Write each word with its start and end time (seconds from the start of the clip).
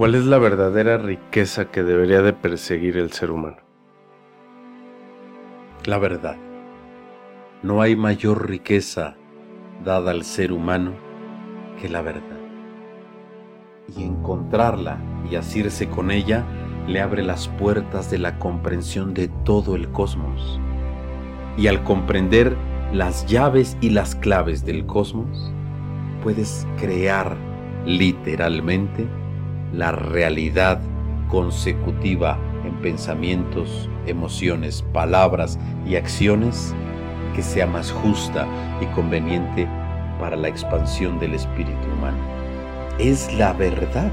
¿Cuál 0.00 0.14
es 0.14 0.24
la 0.24 0.38
verdadera 0.38 0.96
riqueza 0.96 1.66
que 1.66 1.82
debería 1.82 2.22
de 2.22 2.32
perseguir 2.32 2.96
el 2.96 3.12
ser 3.12 3.30
humano? 3.30 3.58
La 5.84 5.98
verdad. 5.98 6.38
No 7.62 7.82
hay 7.82 7.96
mayor 7.96 8.48
riqueza 8.48 9.18
dada 9.84 10.12
al 10.12 10.24
ser 10.24 10.52
humano 10.52 10.94
que 11.78 11.90
la 11.90 12.00
verdad. 12.00 12.40
Y 13.94 14.04
encontrarla 14.04 14.96
y 15.30 15.36
asirse 15.36 15.90
con 15.90 16.10
ella 16.10 16.46
le 16.86 17.02
abre 17.02 17.22
las 17.22 17.48
puertas 17.48 18.10
de 18.10 18.16
la 18.16 18.38
comprensión 18.38 19.12
de 19.12 19.28
todo 19.44 19.76
el 19.76 19.90
cosmos. 19.90 20.58
Y 21.58 21.66
al 21.66 21.84
comprender 21.84 22.56
las 22.94 23.26
llaves 23.26 23.76
y 23.82 23.90
las 23.90 24.14
claves 24.14 24.64
del 24.64 24.86
cosmos, 24.86 25.52
puedes 26.22 26.66
crear 26.78 27.36
literalmente 27.84 29.06
la 29.72 29.92
realidad 29.92 30.80
consecutiva 31.28 32.38
en 32.64 32.74
pensamientos, 32.82 33.88
emociones, 34.06 34.82
palabras 34.92 35.58
y 35.86 35.96
acciones 35.96 36.74
que 37.34 37.42
sea 37.42 37.66
más 37.66 37.92
justa 37.92 38.46
y 38.80 38.86
conveniente 38.86 39.68
para 40.18 40.36
la 40.36 40.48
expansión 40.48 41.18
del 41.18 41.34
espíritu 41.34 41.86
humano. 41.96 42.18
Es 42.98 43.32
la 43.34 43.52
verdad 43.52 44.10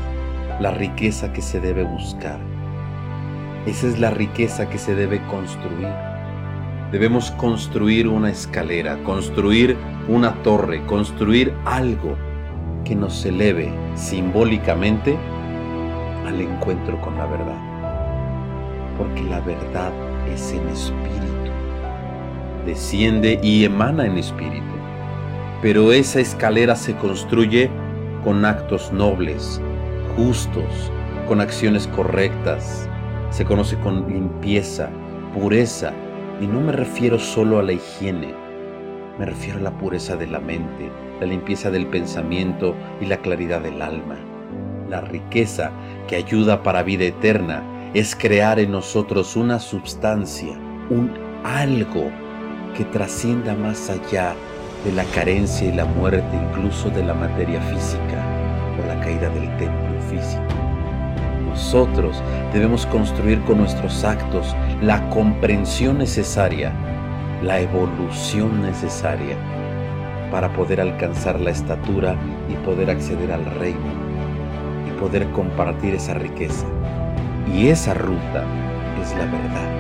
la 0.60 0.72
riqueza 0.72 1.34
que 1.34 1.42
se 1.42 1.60
debe 1.60 1.84
buscar. 1.84 2.40
Esa 3.66 3.88
es 3.88 4.00
la 4.00 4.12
riqueza 4.12 4.70
que 4.70 4.78
se 4.78 4.96
debe 4.96 5.22
construir. 5.24 5.90
Debemos 6.92 7.32
construir 7.32 8.08
una 8.08 8.30
escalera, 8.30 8.98
construir 9.04 9.76
una 10.08 10.42
torre, 10.42 10.86
construir 10.86 11.54
algo 11.66 12.16
que 12.86 12.96
nos 12.96 13.26
eleve 13.26 13.70
simbólicamente 13.96 15.18
al 16.28 16.42
encuentro 16.42 17.00
con 17.02 17.18
la 17.18 17.26
verdad. 17.26 17.58
Porque 18.98 19.24
la 19.24 19.40
verdad 19.40 19.92
es 20.32 20.52
en 20.52 20.68
espíritu. 20.70 21.52
Desciende 22.66 23.40
y 23.42 23.64
emana 23.64 24.06
en 24.06 24.18
espíritu. 24.18 24.66
Pero 25.62 25.92
esa 25.92 26.20
escalera 26.20 26.76
se 26.76 26.96
construye 26.96 27.70
con 28.24 28.44
actos 28.46 28.92
nobles, 28.92 29.62
justos, 30.16 30.92
con 31.28 31.40
acciones 31.40 31.88
correctas. 31.88 32.90
Se 33.30 33.46
conoce 33.46 33.78
con 33.80 34.08
limpieza, 34.12 34.90
pureza. 35.34 35.94
Y 36.42 36.48
no 36.48 36.60
me 36.60 36.74
refiero 36.74 37.18
solo 37.18 37.60
a 37.60 37.64
la 37.64 37.74
higiene. 37.74 38.34
Me 39.18 39.26
refiero 39.26 39.60
a 39.60 39.64
la 39.64 39.72
pureza 39.72 40.16
de 40.16 40.28
la 40.28 40.40
mente, 40.40 40.92
la 41.20 41.26
limpieza 41.26 41.72
del 41.72 41.88
pensamiento 41.88 42.76
y 43.02 43.06
la 43.06 43.18
claridad 43.18 43.62
del 43.62 43.82
alma. 43.82 44.27
La 44.90 45.02
riqueza 45.02 45.72
que 46.08 46.16
ayuda 46.16 46.64
para 46.64 46.82
vida 46.82 47.04
eterna 47.04 47.62
es 47.94 48.16
crear 48.16 48.58
en 48.58 48.72
nosotros 48.72 49.36
una 49.36 49.60
sustancia, 49.60 50.58
un 50.90 51.12
algo 51.44 52.10
que 52.76 52.86
trascienda 52.86 53.54
más 53.54 53.90
allá 53.90 54.34
de 54.86 54.94
la 54.94 55.04
carencia 55.06 55.68
y 55.68 55.74
la 55.74 55.84
muerte, 55.84 56.24
incluso 56.34 56.90
de 56.90 57.04
la 57.04 57.14
materia 57.14 57.60
física 57.64 58.24
o 58.82 58.88
la 58.88 58.98
caída 59.02 59.30
del 59.30 59.50
templo 59.58 60.02
físico. 60.10 60.44
Nosotros 61.50 62.22
debemos 62.54 62.86
construir 62.86 63.42
con 63.42 63.58
nuestros 63.58 64.06
actos 64.06 64.56
la 64.82 65.10
comprensión 65.10 65.98
necesaria, 65.98 66.72
la 67.44 67.60
evolución 67.60 68.62
necesaria 68.62 69.36
para 70.32 70.54
poder 70.54 70.80
alcanzar 70.80 71.40
la 71.42 71.52
estatura 71.52 72.16
y 72.50 72.54
poder 72.66 72.90
acceder 72.90 73.34
al 73.34 73.44
reino 73.46 74.07
poder 74.98 75.30
compartir 75.32 75.96
esa 75.96 76.14
riqueza. 76.14 76.66
Y 77.54 77.68
esa 77.70 77.94
ruta 77.94 78.44
es 79.02 79.12
la 79.12 79.26
verdad. 79.26 79.72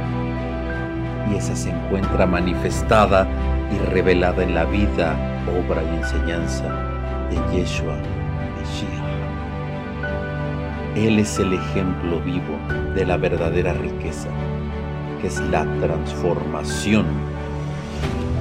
Y 1.32 1.36
esa 1.36 1.56
se 1.56 1.70
encuentra 1.70 2.26
manifestada 2.26 3.28
y 3.72 3.78
revelada 3.89 4.44
en 4.44 4.55
la 4.55 4.66
vida, 4.66 5.16
obra 5.48 5.83
y 5.83 5.98
enseñanza 5.98 6.64
de 7.30 7.58
Yeshua 7.58 7.98
Mashiach. 8.58 9.08
Él 10.95 11.20
es 11.20 11.38
el 11.38 11.54
ejemplo 11.54 12.20
vivo 12.22 12.58
de 12.95 13.05
la 13.05 13.17
verdadera 13.17 13.73
riqueza, 13.73 14.30
que 15.22 15.28
es 15.28 15.39
la 15.42 15.66
transformación 15.82 17.05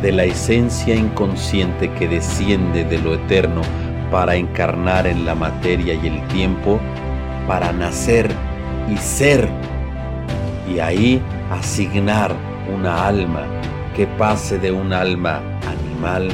de 0.00 0.12
la 0.12 0.24
esencia 0.24 0.94
inconsciente 0.94 1.90
que 1.92 2.06
desciende 2.06 2.84
de 2.84 2.98
lo 2.98 3.14
eterno 3.14 3.62
para 4.10 4.36
encarnar 4.36 5.06
en 5.06 5.24
la 5.24 5.34
materia 5.34 5.94
y 5.94 6.06
el 6.06 6.26
tiempo, 6.28 6.80
para 7.46 7.72
nacer 7.72 8.30
y 8.92 8.96
ser, 8.96 9.48
y 10.72 10.78
ahí 10.78 11.22
asignar 11.50 12.34
una 12.74 13.06
alma 13.06 13.42
que 13.94 14.06
pase 14.06 14.58
de 14.58 14.72
un 14.72 14.92
alma 14.92 15.40
animal, 15.66 16.28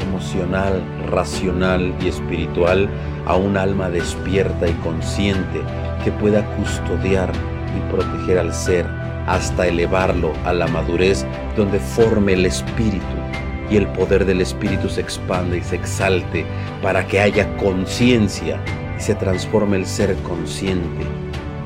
emocional, 0.00 0.82
racional 1.10 1.94
y 2.02 2.08
espiritual 2.08 2.88
a 3.26 3.36
un 3.36 3.56
alma 3.56 3.88
despierta 3.88 4.68
y 4.68 4.72
consciente 4.74 5.60
que 6.04 6.12
pueda 6.12 6.44
custodiar 6.56 7.30
y 7.76 7.92
proteger 7.92 8.38
al 8.38 8.52
ser 8.52 8.86
hasta 9.26 9.66
elevarlo 9.66 10.32
a 10.44 10.52
la 10.52 10.66
madurez 10.66 11.24
donde 11.56 11.78
forme 11.78 12.32
el 12.32 12.46
espíritu 12.46 13.29
y 13.70 13.76
el 13.76 13.86
poder 13.86 14.24
del 14.24 14.40
Espíritu 14.40 14.88
se 14.88 15.00
expande 15.00 15.58
y 15.58 15.62
se 15.62 15.76
exalte 15.76 16.44
para 16.82 17.06
que 17.06 17.20
haya 17.20 17.56
conciencia 17.56 18.60
y 18.98 19.00
se 19.00 19.14
transforme 19.14 19.76
el 19.76 19.86
ser 19.86 20.14
consciente. 20.16 21.06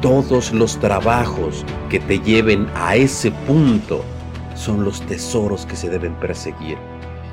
Todos 0.01 0.53
los 0.53 0.79
trabajos 0.79 1.65
que 1.89 1.99
te 1.99 2.21
lleven 2.21 2.69
a 2.75 2.97
ese 2.97 3.31
punto 3.47 4.05
son 4.55 4.85
los 4.85 5.01
tesoros 5.03 5.65
que 5.65 5.77
se 5.77 5.89
deben 5.89 6.15
perseguir. 6.15 6.77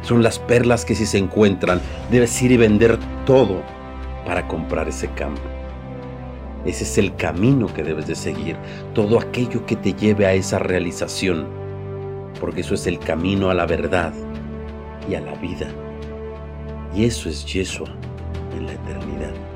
Son 0.04 0.24
las 0.24 0.40
perlas 0.40 0.86
que 0.86 0.96
si 0.96 1.06
se 1.06 1.18
encuentran 1.18 1.82
debes 2.10 2.42
ir 2.42 2.52
y 2.52 2.58
vender 2.58 2.98
todo 3.26 3.62
para 4.26 4.48
comprar 4.48 4.88
ese 4.88 5.10
campo. 5.10 5.42
Ese 6.66 6.84
es 6.84 6.98
el 6.98 7.16
camino 7.16 7.68
que 7.74 7.84
debes 7.84 8.08
de 8.08 8.16
seguir, 8.16 8.56
todo 8.94 9.20
aquello 9.20 9.66
que 9.66 9.76
te 9.76 9.94
lleve 9.94 10.28
a 10.28 10.34
esa 10.34 10.60
realización, 10.60 11.48
porque 12.40 12.62
eso 12.62 12.76
es 12.76 12.86
el 12.86 13.00
camino 13.00 13.50
a 13.50 13.56
la 13.56 13.66
verdad 13.66 14.14
y 15.10 15.16
a 15.16 15.22
la 15.22 15.34
vida. 15.36 15.68
Y 16.96 17.06
eso 17.06 17.30
es 17.30 17.46
Yeshua 17.46 17.90
en 18.56 18.66
la 18.66 18.74
eternidad. 18.74 19.51